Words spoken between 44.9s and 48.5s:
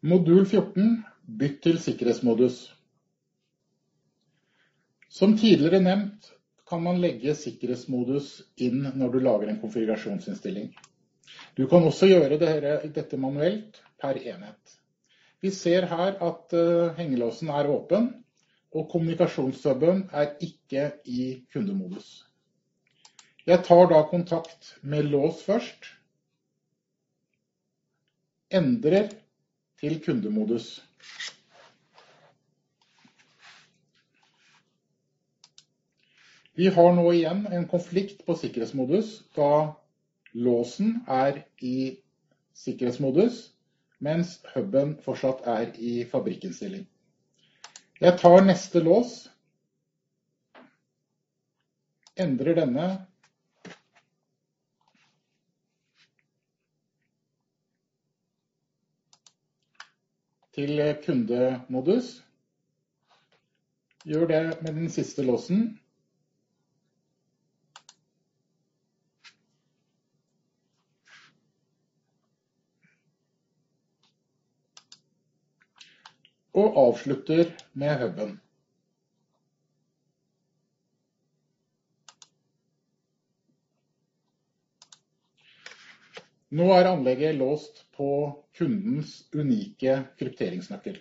fortsatt er i fabrikkinnstilling. Jeg tar